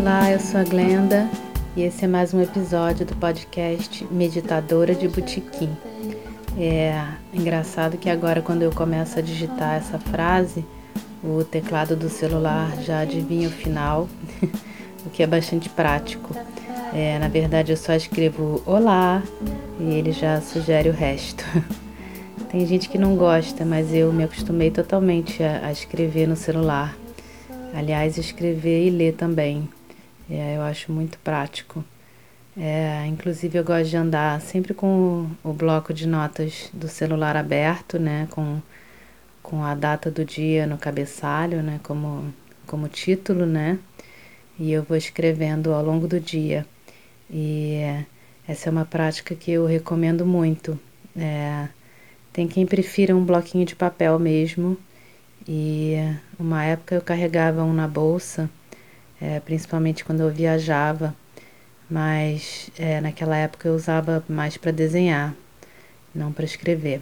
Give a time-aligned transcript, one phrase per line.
[0.00, 1.28] Olá, eu sou a Glenda
[1.74, 5.76] e esse é mais um episódio do podcast Meditadora de Botequim.
[6.56, 10.64] É engraçado que agora, quando eu começo a digitar essa frase,
[11.22, 14.08] o teclado do celular já adivinha o final,
[15.04, 16.32] o que é bastante prático.
[16.94, 19.20] É, na verdade, eu só escrevo Olá
[19.80, 21.44] e ele já sugere o resto.
[22.48, 26.96] Tem gente que não gosta, mas eu me acostumei totalmente a, a escrever no celular.
[27.74, 29.68] Aliás, escrever e ler também.
[30.30, 31.84] É, eu acho muito prático.
[32.56, 37.98] É, inclusive, eu gosto de andar sempre com o, bloco de notas do celular aberto,
[37.98, 38.28] né?
[38.30, 38.60] Com,
[39.42, 41.80] com a data do dia no cabeçalho, né?
[41.82, 42.34] Como,
[42.66, 43.78] como título, né?
[44.58, 46.66] E eu vou escrevendo ao longo do dia.
[47.30, 47.80] E
[48.46, 50.78] essa é uma prática que eu recomendo muito.
[51.16, 51.68] É,
[52.32, 54.76] tem quem prefira um bloquinho de papel mesmo.
[55.46, 55.94] E
[56.38, 58.50] uma época eu carregava um na bolsa
[59.20, 61.14] é, principalmente quando eu viajava,
[61.90, 65.34] mas é, naquela época eu usava mais para desenhar,
[66.14, 67.00] não para escrever.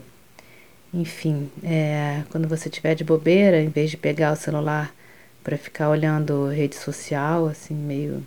[0.95, 4.95] Enfim, é, quando você tiver de bobeira, em vez de pegar o celular
[5.42, 8.25] para ficar olhando rede social, assim, meio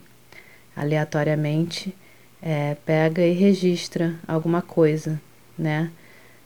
[0.76, 1.96] aleatoriamente,
[2.42, 5.20] é, pega e registra alguma coisa,
[5.58, 5.92] né?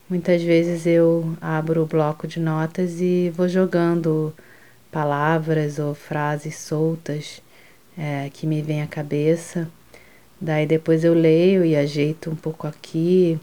[0.10, 4.34] Muitas vezes eu abro o bloco de notas e vou jogando
[4.94, 7.42] palavras ou frases soltas
[7.98, 9.68] é, que me vêm à cabeça.
[10.40, 13.40] Daí depois eu leio e ajeito um pouco aqui,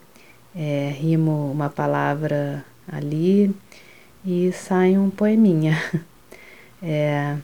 [0.55, 3.55] é, rimo uma palavra ali
[4.25, 5.77] e sai um poeminha.
[6.83, 7.37] É,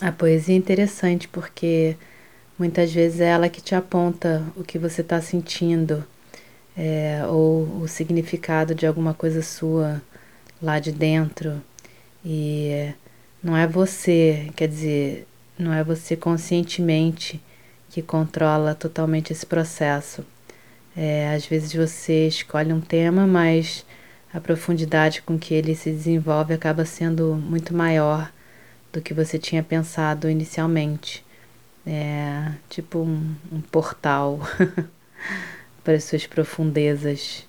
[0.00, 1.96] a poesia é interessante porque
[2.56, 6.04] muitas vezes é ela que te aponta o que você está sentindo
[6.76, 10.00] é, ou o significado de alguma coisa sua
[10.62, 11.60] lá de dentro.
[12.24, 12.92] E
[13.42, 15.26] não é você, quer dizer,
[15.58, 17.40] não é você conscientemente
[17.90, 20.24] que controla totalmente esse processo.
[20.96, 23.84] É, às vezes você escolhe um tema, mas
[24.32, 28.30] a profundidade com que ele se desenvolve acaba sendo muito maior
[28.92, 31.24] do que você tinha pensado inicialmente.
[31.86, 34.40] É tipo um, um portal
[35.82, 37.46] para as suas profundezas.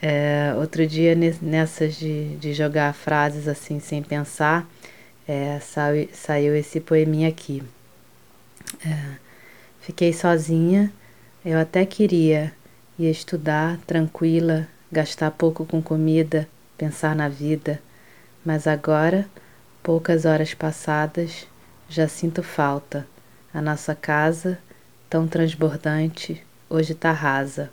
[0.00, 4.68] É, outro dia, nessas de, de jogar frases assim sem pensar,
[5.26, 7.62] é, saiu, saiu esse poeminha aqui.
[8.84, 9.16] É,
[9.80, 10.92] fiquei sozinha,
[11.44, 12.52] eu até queria
[12.98, 16.48] ir estudar tranquila, gastar pouco com comida,
[16.78, 17.80] pensar na vida,
[18.44, 19.26] mas agora,
[19.82, 21.46] poucas horas passadas,
[21.88, 23.06] já sinto falta.
[23.52, 24.58] A nossa casa,
[25.08, 27.70] tão transbordante, hoje tá rasa.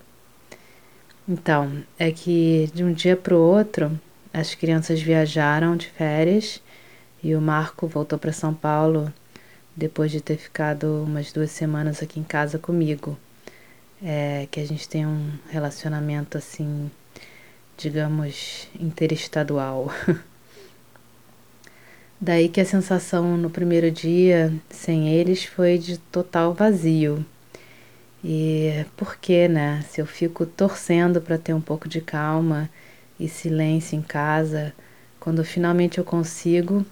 [1.27, 3.99] Então, é que de um dia para o outro
[4.33, 6.61] as crianças viajaram de férias
[7.23, 9.11] e o Marco voltou para São Paulo
[9.75, 13.17] depois de ter ficado umas duas semanas aqui em casa comigo.
[14.01, 16.91] É, que a gente tem um relacionamento assim,
[17.77, 19.89] digamos, interestadual.
[22.19, 27.25] Daí que a sensação no primeiro dia sem eles foi de total vazio.
[28.23, 29.83] E por que, né?
[29.89, 32.69] Se eu fico torcendo para ter um pouco de calma
[33.19, 34.73] e silêncio em casa,
[35.19, 36.85] quando finalmente eu consigo,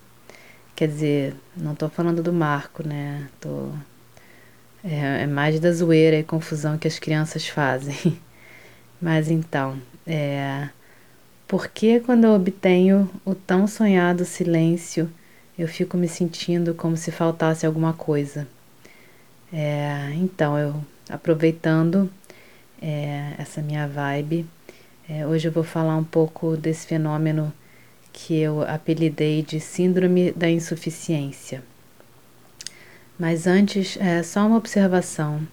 [0.75, 3.27] quer dizer, não estou falando do Marco, né?
[3.39, 3.69] Tô
[4.83, 8.19] é, é, mais da zoeira e confusão que as crianças fazem.
[9.01, 10.69] Mas então, é,
[11.47, 15.09] por que quando eu obtenho o tão sonhado silêncio,
[15.57, 18.47] eu fico me sentindo como se faltasse alguma coisa?
[19.53, 20.75] É, então, eu
[21.09, 22.09] aproveitando
[22.81, 24.46] é, essa minha vibe,
[25.09, 27.53] é, hoje eu vou falar um pouco desse fenômeno
[28.13, 31.63] que eu apelidei de Síndrome da Insuficiência.
[33.17, 35.47] Mas antes, é, só uma observação,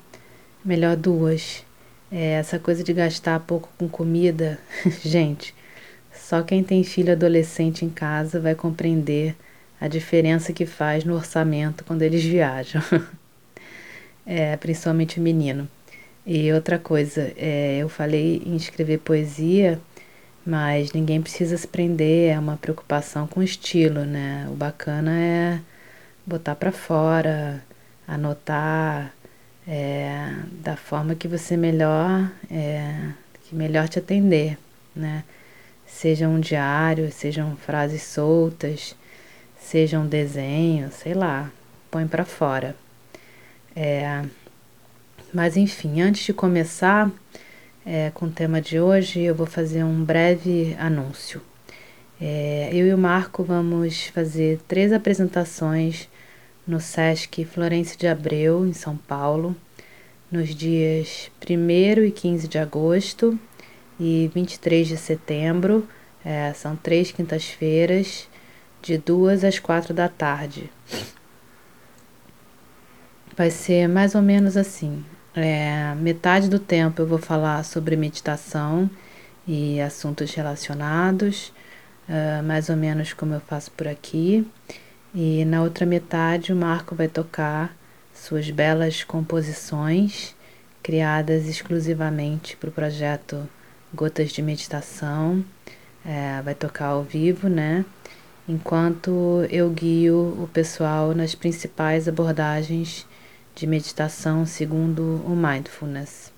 [0.64, 1.64] melhor duas.
[2.10, 4.58] É, essa coisa de gastar pouco com comida,
[5.04, 5.54] gente,
[6.12, 9.36] só quem tem filho adolescente em casa vai compreender
[9.80, 12.82] a diferença que faz no orçamento quando eles viajam.
[14.26, 15.68] é, principalmente o menino.
[16.26, 19.80] E outra coisa, é, eu falei em escrever poesia,
[20.46, 24.46] mas ninguém precisa se prender, é uma preocupação com estilo, né?
[24.50, 25.60] O bacana é
[26.26, 27.62] botar para fora
[28.08, 29.12] anotar
[29.66, 33.10] é, da forma que você melhor, é,
[33.44, 34.58] que melhor te atender,
[34.96, 35.22] né?
[35.86, 38.96] Seja um diário, sejam frases soltas,
[39.60, 41.50] seja um desenho, sei lá,
[41.90, 42.74] põe para fora.
[43.76, 44.24] É,
[45.32, 47.10] mas enfim, antes de começar
[47.90, 51.40] é, com o tema de hoje, eu vou fazer um breve anúncio.
[52.20, 56.06] É, eu e o Marco vamos fazer três apresentações
[56.66, 59.56] no Sesc Florencio de Abreu, em São Paulo,
[60.30, 63.38] nos dias 1 e 15 de agosto
[63.98, 65.88] e 23 de setembro.
[66.22, 68.28] É, são três quintas-feiras,
[68.82, 70.70] de duas às quatro da tarde.
[73.34, 75.02] Vai ser mais ou menos assim.
[75.40, 78.90] É, metade do tempo eu vou falar sobre meditação
[79.46, 81.52] e assuntos relacionados
[82.08, 84.46] uh, mais ou menos como eu faço por aqui.
[85.14, 87.76] E na outra metade, o Marco vai tocar
[88.14, 90.34] suas belas composições
[90.82, 93.48] criadas exclusivamente para o projeto
[93.94, 95.44] Gotas de Meditação.
[96.04, 97.84] É, vai tocar ao vivo, né?
[98.48, 103.06] Enquanto eu guio o pessoal nas principais abordagens
[103.58, 106.32] de meditação segundo o mindfulness.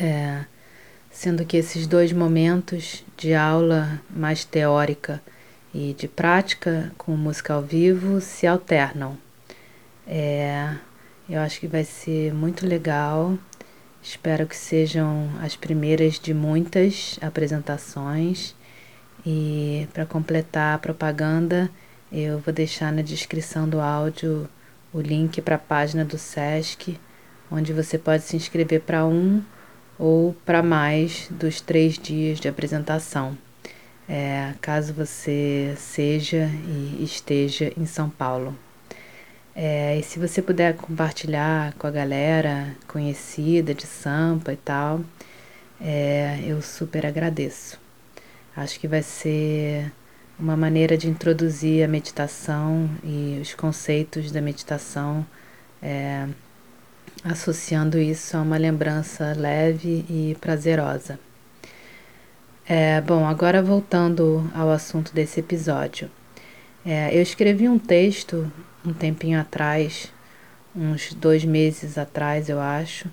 [0.00, 0.44] É,
[1.08, 5.22] sendo que esses dois momentos de aula mais teórica
[5.72, 9.16] e de prática com música ao vivo se alternam.
[10.04, 10.74] É,
[11.28, 13.38] eu acho que vai ser muito legal.
[14.02, 18.52] Espero que sejam as primeiras de muitas apresentações.
[19.24, 21.70] E para completar a propaganda,
[22.10, 24.48] eu vou deixar na descrição do áudio
[24.94, 26.96] o link para a página do SESC,
[27.50, 29.42] onde você pode se inscrever para um
[29.98, 33.36] ou para mais dos três dias de apresentação,
[34.08, 38.56] é, caso você seja e esteja em São Paulo.
[39.56, 45.00] É, e se você puder compartilhar com a galera conhecida de Sampa e tal,
[45.80, 47.78] é, eu super agradeço.
[48.56, 49.92] Acho que vai ser
[50.38, 55.24] uma maneira de introduzir a meditação e os conceitos da meditação
[55.82, 56.26] é,
[57.22, 61.18] associando isso a uma lembrança leve e prazerosa.
[62.66, 66.10] É, bom, agora voltando ao assunto desse episódio.
[66.84, 68.50] É, eu escrevi um texto
[68.84, 70.12] um tempinho atrás,
[70.76, 73.08] uns dois meses atrás, eu acho,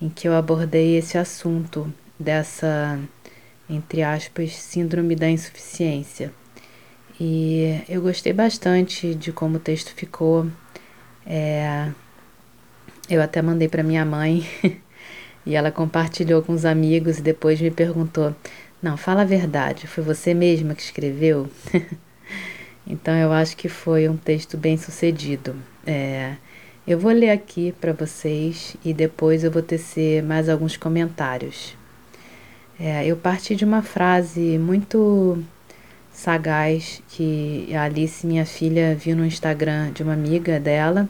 [0.00, 2.98] em que eu abordei esse assunto dessa,
[3.68, 6.32] entre aspas, síndrome da insuficiência.
[7.20, 10.46] E eu gostei bastante de como o texto ficou.
[11.26, 11.90] É,
[13.08, 14.46] eu até mandei para minha mãe
[15.44, 18.34] e ela compartilhou com os amigos e depois me perguntou:
[18.82, 21.48] Não, fala a verdade, foi você mesma que escreveu?
[22.86, 25.54] então eu acho que foi um texto bem sucedido.
[25.86, 26.36] É,
[26.86, 31.76] eu vou ler aqui para vocês e depois eu vou tecer mais alguns comentários.
[32.80, 35.38] É, eu parti de uma frase muito
[36.12, 41.08] sagaz que a Alice, minha filha, viu no Instagram de uma amiga dela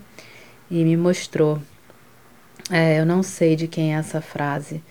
[0.70, 1.60] e me mostrou.
[2.70, 4.82] É, eu não sei de quem é essa frase,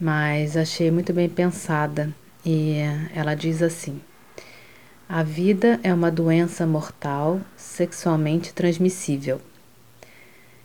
[0.00, 2.12] mas achei muito bem pensada
[2.44, 2.78] e
[3.14, 4.00] ela diz assim:
[5.08, 9.40] A vida é uma doença mortal sexualmente transmissível.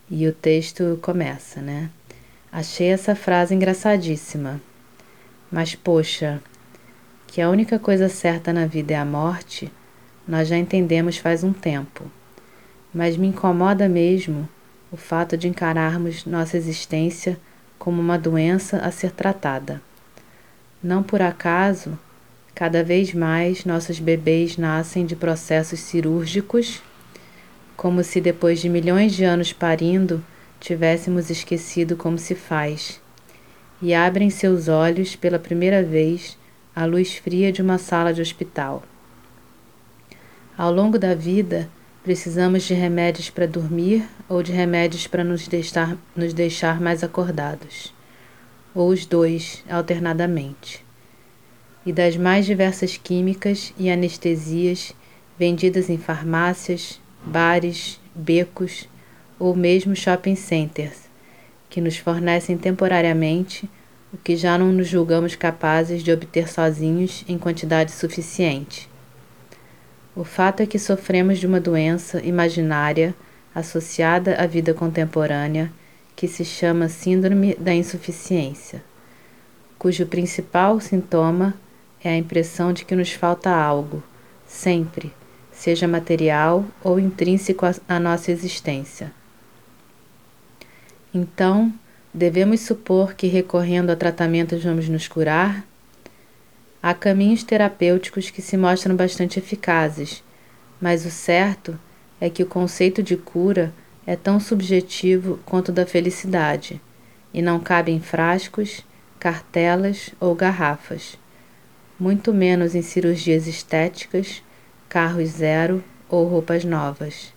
[0.09, 1.89] E o texto começa, né?
[2.51, 4.61] Achei essa frase engraçadíssima.
[5.51, 6.41] Mas poxa,
[7.27, 9.71] que a única coisa certa na vida é a morte,
[10.27, 12.09] nós já entendemos faz um tempo.
[12.93, 14.47] Mas me incomoda mesmo
[14.91, 17.37] o fato de encararmos nossa existência
[17.77, 19.81] como uma doença a ser tratada.
[20.81, 21.99] Não por acaso,
[22.55, 26.81] cada vez mais nossos bebês nascem de processos cirúrgicos,
[27.75, 30.23] como se depois de milhões de anos parindo
[30.59, 32.99] tivéssemos esquecido como se faz,
[33.81, 36.37] e abrem seus olhos pela primeira vez
[36.77, 38.83] à luz fria de uma sala de hospital.
[40.57, 41.69] Ao longo da vida,
[42.07, 47.93] Precisamos de remédios para dormir ou de remédios para nos deixar, nos deixar mais acordados,
[48.73, 50.85] ou os dois alternadamente.
[51.85, 54.93] E das mais diversas químicas e anestesias
[55.37, 58.87] vendidas em farmácias, bares, becos
[59.37, 61.09] ou mesmo shopping centers,
[61.69, 63.69] que nos fornecem temporariamente
[64.13, 68.89] o que já não nos julgamos capazes de obter sozinhos em quantidade suficiente
[70.17, 73.13] o fato é que sofremos de uma doença imaginária
[73.53, 75.71] associada à vida contemporânea
[76.15, 78.83] que se chama Síndrome da Insuficiência,
[79.77, 81.53] cujo principal sintoma
[82.03, 84.01] é a impressão de que nos falta algo,
[84.47, 85.13] sempre,
[85.51, 89.11] seja material ou intrínseco à nossa existência.
[91.13, 91.71] Então,
[92.13, 95.65] devemos supor que recorrendo a tratamentos vamos nos curar?
[96.81, 100.23] Há caminhos terapêuticos que se mostram bastante eficazes,
[100.79, 101.77] mas o certo
[102.19, 103.73] é que o conceito de cura
[104.05, 106.81] é tão subjetivo quanto da felicidade
[107.33, 108.85] e não cabe em frascos,
[109.19, 111.17] cartelas ou garrafas,
[111.99, 114.41] muito menos em cirurgias estéticas,
[114.87, 117.33] carros zero ou roupas novas.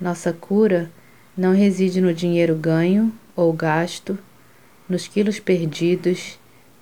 [0.00, 0.90] Nossa cura
[1.36, 4.18] não reside no dinheiro ganho ou gasto,
[4.88, 6.38] nos quilos perdidos,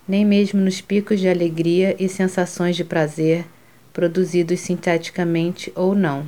[0.07, 3.47] nem mesmo nos picos de alegria e sensações de prazer
[3.93, 6.27] produzidos sinteticamente ou não.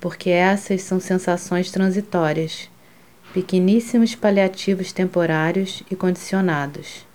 [0.00, 2.70] Porque essas são sensações transitórias,
[3.32, 7.06] pequeníssimos paliativos temporários e condicionados.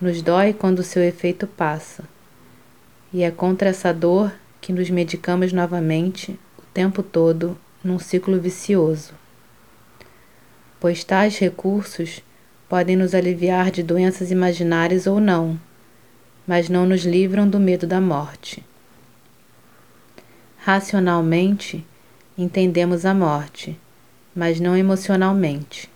[0.00, 2.04] Nos dói quando o seu efeito passa.
[3.12, 9.14] E é contra essa dor que nos medicamos novamente o tempo todo num ciclo vicioso.
[10.78, 12.22] Pois tais recursos
[12.68, 15.58] podem nos aliviar de doenças imaginárias ou não,
[16.46, 18.62] mas não nos livram do medo da morte.
[20.58, 21.86] Racionalmente,
[22.36, 23.78] entendemos a morte,
[24.34, 25.88] mas não emocionalmente,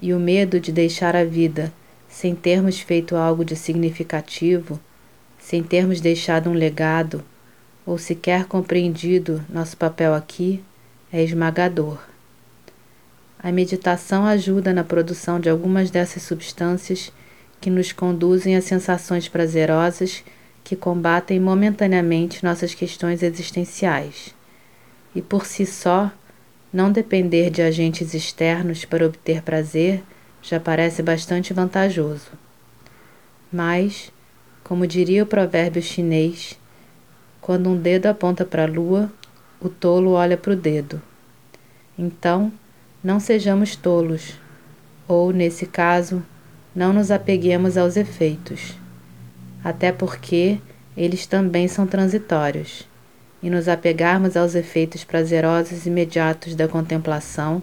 [0.00, 1.72] e o medo de deixar a vida
[2.08, 4.80] sem termos feito algo de significativo,
[5.38, 7.22] sem termos deixado um legado,
[7.84, 10.62] ou sequer compreendido nosso papel aqui,
[11.12, 11.98] é esmagador.
[13.40, 17.12] A meditação ajuda na produção de algumas dessas substâncias
[17.60, 20.24] que nos conduzem a sensações prazerosas
[20.64, 24.34] que combatem momentaneamente nossas questões existenciais.
[25.14, 26.10] E por si só,
[26.72, 30.02] não depender de agentes externos para obter prazer
[30.42, 32.30] já parece bastante vantajoso.
[33.52, 34.12] Mas,
[34.62, 36.58] como diria o provérbio chinês,
[37.40, 39.10] quando um dedo aponta para a lua,
[39.60, 41.00] o tolo olha para o dedo.
[41.98, 42.52] Então,
[43.02, 44.34] não sejamos tolos,
[45.06, 46.22] ou, nesse caso,
[46.74, 48.74] não nos apeguemos aos efeitos,
[49.62, 50.58] até porque
[50.96, 52.86] eles também são transitórios,
[53.42, 57.62] e nos apegarmos aos efeitos prazerosos imediatos da contemplação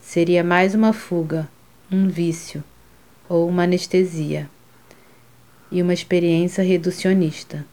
[0.00, 1.48] seria mais uma fuga,
[1.90, 2.62] um vício
[3.28, 4.48] ou uma anestesia,
[5.72, 7.64] e uma experiência reducionista.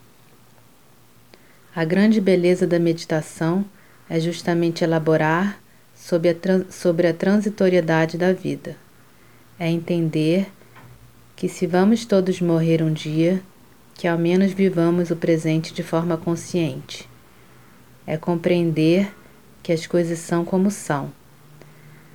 [1.75, 3.63] A grande beleza da meditação
[4.09, 5.61] é justamente elaborar
[6.01, 6.35] sobre a,
[6.71, 8.75] sobre a transitoriedade da vida.
[9.59, 10.51] É entender
[11.35, 13.41] que, se vamos todos morrer um dia,
[13.93, 17.07] que ao menos vivamos o presente de forma consciente.
[18.05, 19.13] É compreender
[19.61, 21.11] que as coisas são como são.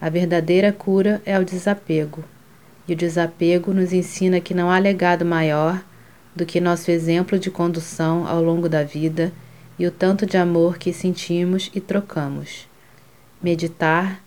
[0.00, 2.24] A verdadeira cura é o desapego,
[2.88, 5.82] e o desapego nos ensina que não há legado maior
[6.34, 9.32] do que nosso exemplo de condução ao longo da vida
[9.78, 12.66] e o tanto de amor que sentimos e trocamos.
[13.42, 14.22] Meditar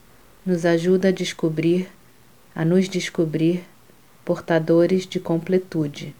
[0.46, 1.89] nos ajuda a descobrir,
[2.56, 3.63] a nos descobrir
[4.24, 6.16] portadores de completude.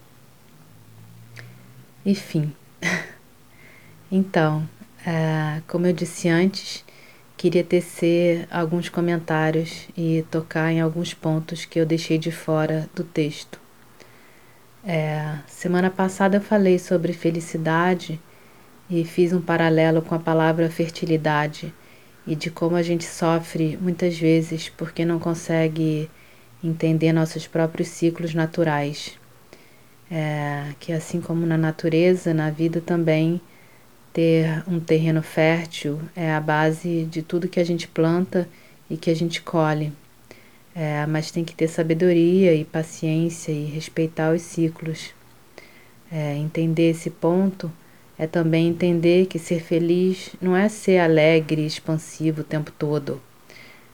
[2.04, 2.52] Enfim.
[4.10, 4.68] então,
[5.06, 6.84] é, como eu disse antes,
[7.36, 13.04] queria tecer alguns comentários e tocar em alguns pontos que eu deixei de fora do
[13.04, 13.60] texto.
[14.84, 18.20] É, semana passada eu falei sobre felicidade
[18.88, 21.72] e fiz um paralelo com a palavra fertilidade
[22.30, 26.08] e de como a gente sofre muitas vezes porque não consegue
[26.62, 29.18] entender nossos próprios ciclos naturais.
[30.08, 33.40] É, que assim como na natureza, na vida também,
[34.12, 38.48] ter um terreno fértil é a base de tudo que a gente planta
[38.88, 39.92] e que a gente colhe.
[40.72, 45.12] É, mas tem que ter sabedoria e paciência e respeitar os ciclos.
[46.12, 47.72] É, entender esse ponto
[48.20, 53.18] é também entender que ser feliz não é ser alegre e expansivo o tempo todo.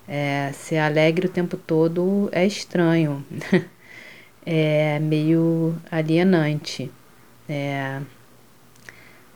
[0.09, 3.25] É, ser alegre o tempo todo é estranho,
[4.45, 6.91] é meio alienante.
[7.49, 8.01] É,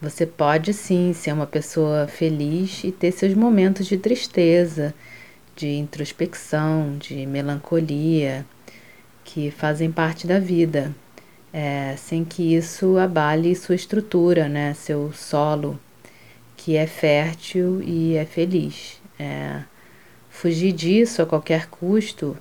[0.03, 4.93] você pode sim ser uma pessoa feliz e ter seus momentos de tristeza,
[5.55, 8.45] de introspecção, de melancolia,
[9.23, 10.93] que fazem parte da vida
[11.53, 15.79] é, sem que isso abale sua estrutura, né, seu solo,
[16.57, 19.01] que é fértil e é feliz.
[19.19, 19.63] É,
[20.29, 22.37] fugir disso a qualquer custo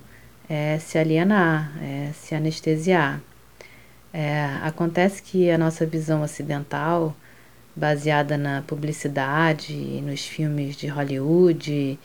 [0.48, 3.20] é se alienar, é se anestesiar.
[4.12, 7.14] É, acontece que a nossa visão ocidental,
[7.74, 11.98] baseada na publicidade, nos filmes de Hollywood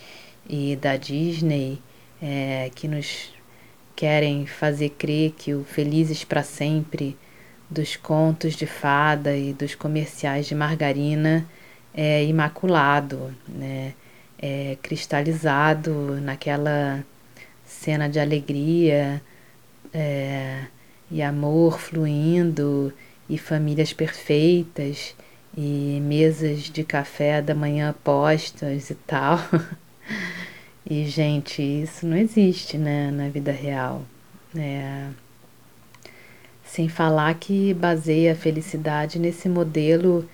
[0.48, 1.82] e da Disney,
[2.22, 3.35] é, que nos
[3.96, 7.18] querem fazer crer que o Felizes para Sempre
[7.70, 11.46] dos contos de fada e dos comerciais de margarina
[11.94, 13.94] é imaculado, né?
[14.38, 17.04] é cristalizado naquela
[17.66, 19.22] cena de alegria
[19.94, 20.66] é,
[21.10, 22.94] e amor fluindo
[23.30, 25.16] e famílias perfeitas
[25.58, 29.40] e mesas de café da manhã postas e tal.
[30.88, 34.04] E, gente, isso não existe né, na vida real.
[34.56, 35.10] É...
[36.64, 40.28] Sem falar que baseia a felicidade nesse modelo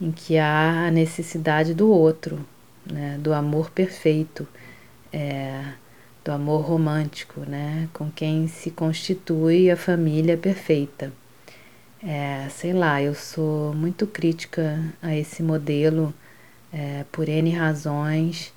[0.00, 2.44] em que há a necessidade do outro,
[2.84, 4.46] né, do amor perfeito,
[5.12, 5.62] é,
[6.24, 11.12] do amor romântico, né, com quem se constitui a família perfeita.
[12.02, 16.12] É, sei lá, eu sou muito crítica a esse modelo
[16.72, 18.52] é, por N razões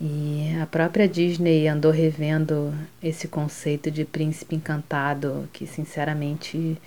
[0.00, 2.72] e a própria Disney andou revendo
[3.02, 6.80] esse conceito de príncipe encantado, que sinceramente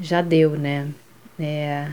[0.00, 0.88] já deu, né?
[1.38, 1.92] É,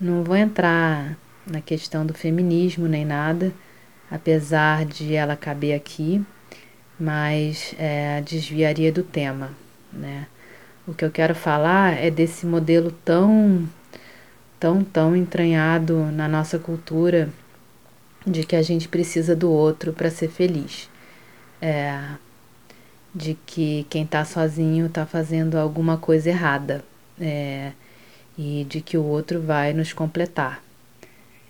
[0.00, 1.16] não vou entrar
[1.46, 3.52] na questão do feminismo nem nada,
[4.10, 6.24] apesar de ela caber aqui,
[7.00, 9.50] mas é, desviaria do tema,
[9.92, 10.26] né?
[10.86, 13.68] O que eu quero falar é desse modelo tão,
[14.58, 17.30] tão, tão entranhado na nossa cultura
[18.28, 20.88] de que a gente precisa do outro para ser feliz.
[21.60, 22.00] É,
[23.14, 26.84] de que quem está sozinho está fazendo alguma coisa errada.
[27.20, 27.72] É,
[28.38, 30.62] e de que o outro vai nos completar.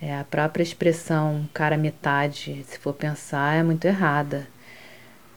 [0.00, 4.48] É, a própria expressão cara metade, se for pensar, é muito errada.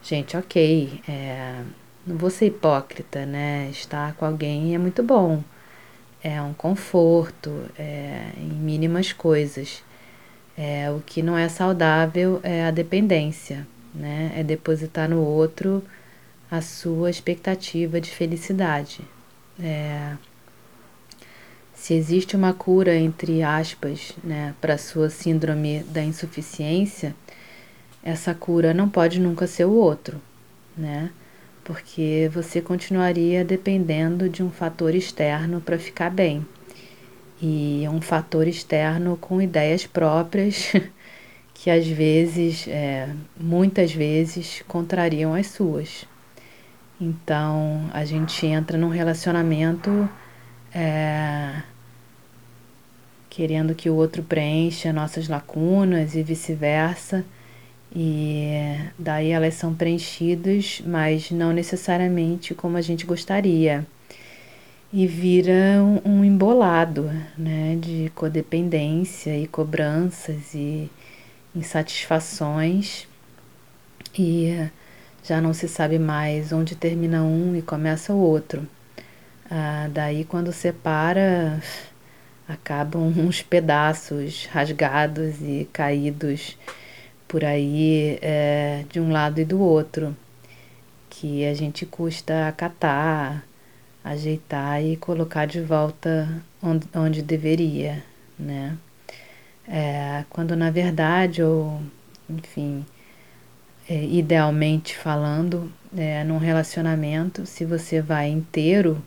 [0.02, 1.60] Gente, ok, é,
[2.06, 3.68] não vou ser hipócrita, né?
[3.70, 5.42] Estar com alguém é muito bom.
[6.22, 9.82] É um conforto, é, em mínimas coisas.
[10.64, 14.32] É, o que não é saudável é a dependência, né?
[14.36, 15.82] É depositar no outro
[16.48, 19.00] a sua expectativa de felicidade.
[19.60, 20.14] É,
[21.74, 27.12] se existe uma cura, entre aspas, né, para a sua síndrome da insuficiência,
[28.00, 30.22] essa cura não pode nunca ser o outro,
[30.76, 31.10] né?
[31.64, 36.44] porque você continuaria dependendo de um fator externo para ficar bem.
[37.42, 40.72] E um fator externo com ideias próprias
[41.54, 46.06] que às vezes, é, muitas vezes, contrariam as suas.
[47.00, 50.08] Então a gente entra num relacionamento
[50.72, 51.62] é,
[53.28, 57.24] querendo que o outro preencha nossas lacunas e vice-versa
[57.94, 63.86] e daí elas são preenchidas, mas não necessariamente como a gente gostaria.
[64.92, 70.90] E vira um, um embolado né, de codependência e cobranças e
[71.56, 73.08] insatisfações.
[74.18, 74.68] E
[75.24, 78.68] já não se sabe mais onde termina um e começa o outro.
[79.50, 81.62] Ah, daí, quando separa,
[82.48, 86.58] acabam uns pedaços rasgados e caídos
[87.26, 90.14] por aí é, de um lado e do outro,
[91.08, 93.42] que a gente custa acatar,
[94.04, 98.02] ajeitar e colocar de volta onde, onde deveria,
[98.38, 98.76] né?
[99.66, 101.80] É, quando na verdade, ou
[102.28, 102.84] enfim,
[103.88, 109.02] é, idealmente falando, é, num relacionamento, se você vai inteiro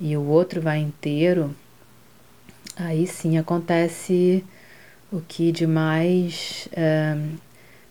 [0.00, 1.54] e o outro vai inteiro,
[2.76, 4.44] aí sim acontece
[5.10, 7.16] o que de mais é,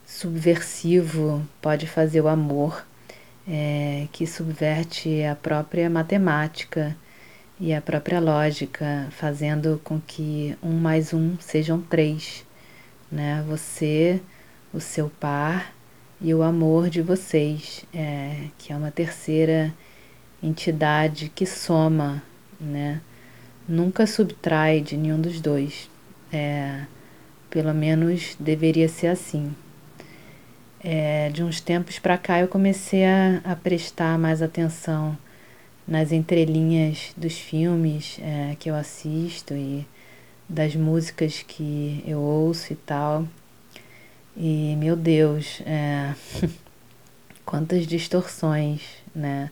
[0.05, 2.85] subversivo pode fazer o amor,
[3.47, 6.95] é, que subverte a própria matemática
[7.59, 12.45] e a própria lógica, fazendo com que um mais um sejam três,
[13.11, 13.43] né?
[13.47, 14.21] Você,
[14.73, 15.73] o seu par
[16.21, 19.73] e o amor de vocês, é, que é uma terceira
[20.43, 22.21] entidade que soma,
[22.59, 23.01] né?
[23.67, 25.89] Nunca subtrai de nenhum dos dois.
[26.31, 26.85] É,
[27.49, 29.55] pelo menos deveria ser assim.
[30.89, 35.17] É, de uns tempos para cá eu comecei a, a, prestar mais atenção
[35.85, 39.85] nas entrelinhas dos filmes é, que eu assisto e
[40.47, 43.27] das músicas que eu ouço e tal.
[44.37, 46.15] E meu Deus, é,
[47.43, 48.81] quantas distorções,
[49.13, 49.51] né?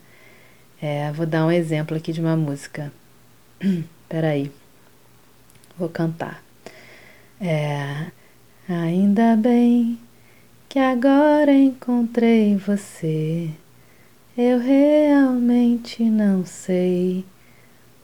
[0.80, 2.90] É, vou dar um exemplo aqui de uma música.
[4.08, 4.50] Peraí,
[5.76, 6.42] vou cantar.
[7.38, 8.06] É,
[8.66, 10.05] ainda bem
[10.76, 13.48] que agora encontrei você.
[14.36, 17.24] Eu realmente não sei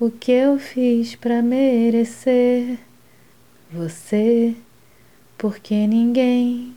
[0.00, 2.78] o que eu fiz para merecer
[3.70, 4.56] você,
[5.36, 6.74] porque ninguém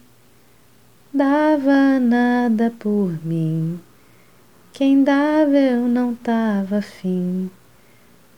[1.13, 3.79] dava nada por mim.
[4.73, 7.49] Quem dava eu não tava afim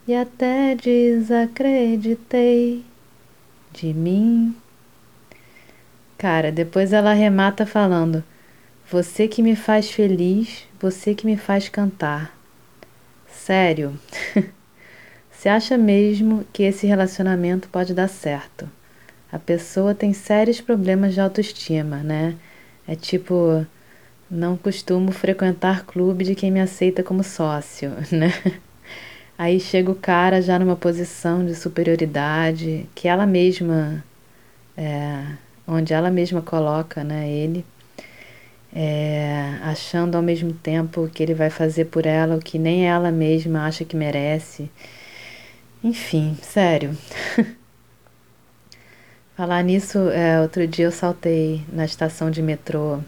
[0.08, 2.86] e até desacreditei
[3.74, 4.56] de mim.
[6.17, 8.23] Cara, depois ela remata falando:
[8.89, 12.36] Você que me faz feliz, você que me faz cantar.
[13.27, 13.97] Sério,
[15.32, 18.69] você acha mesmo que esse relacionamento pode dar certo?
[19.32, 22.36] A pessoa tem sérios problemas de autoestima, né?
[22.88, 23.65] É tipo,
[24.30, 28.34] não costumo frequentar clube de quem me aceita como sócio, né?
[29.38, 34.03] Aí chega o cara já numa posição de superioridade que ela mesma,
[34.75, 35.23] é,
[35.67, 37.65] onde ela mesma coloca, né, ele
[38.73, 43.12] é, achando ao mesmo tempo que ele vai fazer por ela o que nem ela
[43.12, 44.69] mesma acha que merece.
[45.84, 46.95] Enfim, sério.
[49.36, 52.99] Falar nisso, é, outro dia eu saltei na estação de metrô.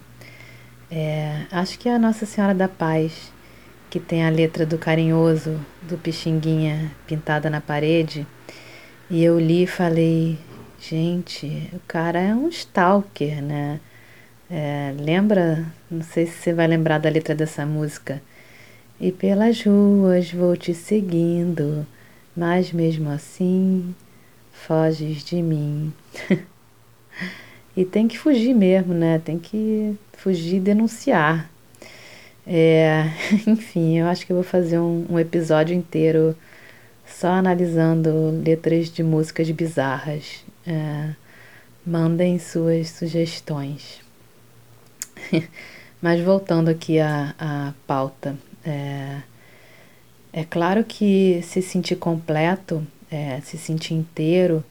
[0.90, 3.32] É, acho que é a Nossa Senhora da Paz,
[3.88, 8.26] que tem a letra do carinhoso do Pixinguinha pintada na parede.
[9.08, 10.38] E eu li e falei,
[10.80, 13.80] gente, o cara é um stalker, né?
[14.50, 15.64] É, lembra?
[15.90, 18.20] Não sei se você vai lembrar da letra dessa música.
[19.00, 21.86] E pelas ruas vou te seguindo,
[22.36, 23.94] mas mesmo assim
[24.52, 25.92] foges de mim.
[27.76, 29.20] e tem que fugir mesmo, né?
[29.24, 31.50] Tem que fugir e denunciar.
[32.46, 33.04] É,
[33.46, 36.36] enfim, eu acho que eu vou fazer um, um episódio inteiro
[37.06, 40.44] só analisando letras de músicas bizarras.
[40.66, 41.14] É,
[41.84, 44.00] mandem suas sugestões.
[46.00, 49.20] Mas voltando aqui à, à pauta, é,
[50.32, 54.64] é claro que se sentir completo, é, se sentir inteiro,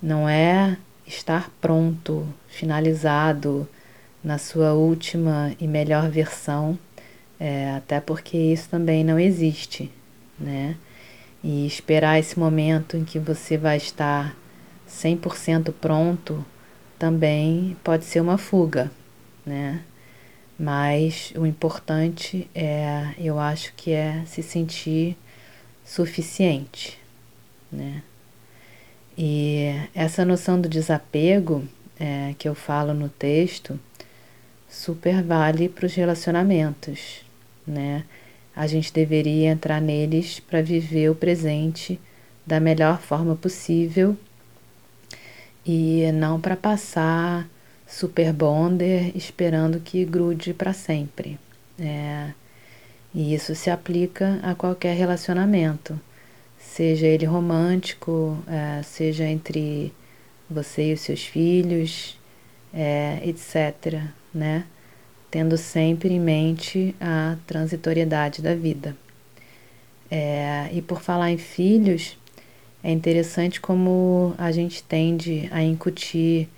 [0.00, 3.68] não é estar pronto, finalizado
[4.22, 6.78] na sua última e melhor versão,
[7.38, 9.90] é, até porque isso também não existe,
[10.38, 10.76] né?
[11.42, 14.36] E esperar esse momento em que você vai estar
[14.92, 16.44] 100% pronto
[16.98, 18.90] também pode ser uma fuga,
[19.44, 19.82] né?
[20.58, 25.16] Mas o importante é, eu acho que é se sentir
[25.84, 26.98] suficiente,
[27.72, 28.02] né?
[29.16, 31.64] E essa noção do desapego
[31.98, 33.78] é, que eu falo no texto
[34.68, 37.24] super vale para os relacionamentos,
[37.66, 38.04] né?
[38.54, 41.98] A gente deveria entrar neles para viver o presente
[42.46, 44.16] da melhor forma possível
[45.64, 47.48] e não para passar
[47.86, 51.38] super bonder esperando que grude para sempre.
[51.78, 52.30] É,
[53.14, 56.00] e isso se aplica a qualquer relacionamento,
[56.58, 59.92] seja ele romântico, é, seja entre
[60.48, 62.18] você e os seus filhos,
[62.72, 64.02] é, etc.
[64.34, 64.64] Né?
[65.30, 68.96] Tendo sempre em mente a transitoriedade da vida.
[70.10, 72.18] É, e por falar em filhos,
[72.84, 76.48] é interessante como a gente tende a incutir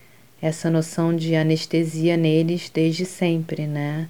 [0.40, 4.08] essa noção de anestesia neles desde sempre, né?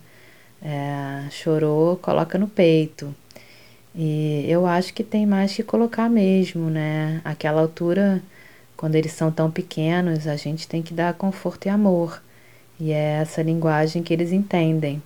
[0.63, 3.15] É, chorou, coloca no peito.
[3.95, 7.21] E eu acho que tem mais que colocar mesmo, né?
[7.25, 8.23] Aquela altura,
[8.77, 12.23] quando eles são tão pequenos, a gente tem que dar conforto e amor.
[12.81, 15.03] E é essa linguagem que eles entendem.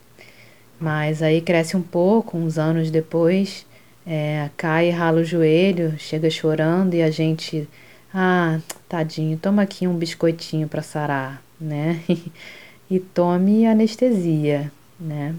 [0.80, 3.66] Mas aí cresce um pouco, uns anos depois,
[4.08, 7.68] é, cai, rala o joelho, chega chorando e a gente
[8.12, 12.02] ah, tadinho, toma aqui um biscoitinho para sarar, né?
[12.90, 15.34] e tome anestesia, né?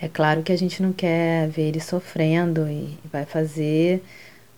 [0.00, 4.02] É claro que a gente não quer ver ele sofrendo e vai fazer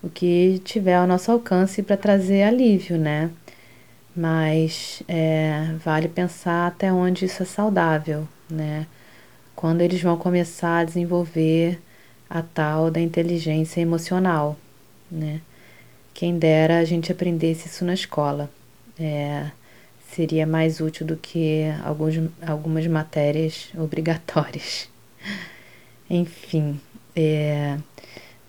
[0.03, 3.31] o que tiver ao nosso alcance para trazer alívio, né?
[4.15, 8.87] Mas é, vale pensar até onde isso é saudável, né?
[9.57, 11.81] Quando eles vão começar a desenvolver
[12.29, 14.57] a tal da inteligência emocional,
[15.11, 15.41] né?
[16.13, 18.49] Quem dera a gente aprendesse isso na escola.
[18.99, 19.51] É,
[20.11, 22.15] seria mais útil do que alguns,
[22.47, 24.89] algumas matérias obrigatórias.
[26.09, 26.81] Enfim,
[27.17, 27.77] é,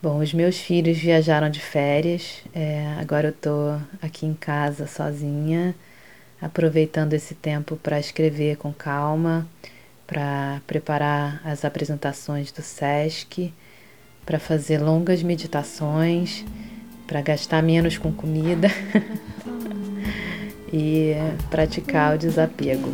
[0.01, 5.73] bom, os meus filhos viajaram de férias, é, agora eu tô aqui em casa sozinha,
[6.41, 9.47] aproveitando esse tempo para escrever com calma,
[10.05, 13.53] para preparar as apresentações do SESC,
[14.25, 16.43] para fazer longas meditações
[17.07, 18.67] para gastar menos com comida
[20.71, 21.13] e
[21.49, 22.91] praticar o desapego.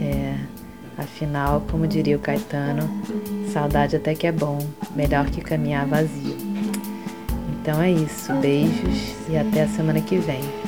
[0.00, 0.34] É,
[0.98, 2.88] afinal, como diria o Caetano,
[3.52, 4.58] saudade até que é bom,
[4.94, 6.36] melhor que caminhar vazio.
[7.60, 10.63] Então é isso, beijos e até a semana que vem.